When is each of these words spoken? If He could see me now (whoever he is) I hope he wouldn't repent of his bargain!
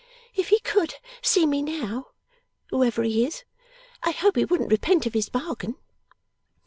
If 0.33 0.47
He 0.49 0.57
could 0.61 0.95
see 1.21 1.45
me 1.45 1.61
now 1.61 2.07
(whoever 2.71 3.03
he 3.03 3.23
is) 3.23 3.43
I 4.01 4.09
hope 4.09 4.35
he 4.35 4.45
wouldn't 4.45 4.71
repent 4.71 5.05
of 5.05 5.13
his 5.13 5.29
bargain! 5.29 5.75